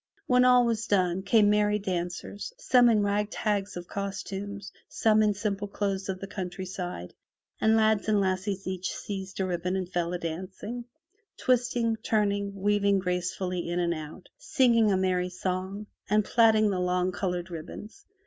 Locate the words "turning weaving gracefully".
11.97-13.69